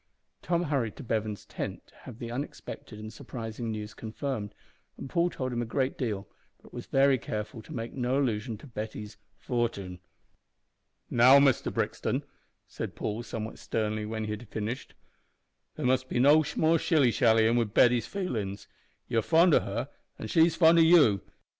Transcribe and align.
Tom 0.41 0.63
hurried 0.63 0.95
to 0.95 1.03
Bevan's 1.03 1.45
tent 1.45 1.85
to 1.85 1.95
have 1.95 2.17
the 2.17 2.31
unexpected 2.31 2.97
and 2.97 3.13
surprising 3.13 3.69
news 3.69 3.93
confirmed, 3.93 4.55
and 4.97 5.07
Paul 5.07 5.29
told 5.29 5.53
him 5.53 5.61
a 5.61 5.65
good 5.65 5.95
deal, 5.95 6.27
but 6.59 6.73
was 6.73 6.87
very 6.87 7.19
careful 7.19 7.61
to 7.61 7.71
make 7.71 7.93
no 7.93 8.17
allusion 8.17 8.57
to 8.57 8.65
Betty's 8.65 9.17
"fortin." 9.37 9.99
"Now, 11.11 11.37
Mister 11.37 11.69
Brixton," 11.69 12.23
said 12.67 12.95
Paul, 12.95 13.21
somewhat 13.21 13.59
sternly, 13.59 14.07
when 14.07 14.23
he 14.23 14.31
had 14.31 14.49
finished, 14.49 14.95
"there 15.75 15.85
must 15.85 16.09
be 16.09 16.17
no 16.17 16.43
more 16.57 16.79
shilly 16.79 17.11
shallyin' 17.11 17.55
wi' 17.55 17.65
Betty's 17.65 18.07
feelin's. 18.07 18.65
You're 19.07 19.21
fond 19.21 19.53
o' 19.53 19.59
her, 19.59 19.87
an' 20.17 20.29
she's 20.29 20.55
fond 20.55 20.79
o' 20.79 20.81
you. 20.81 21.21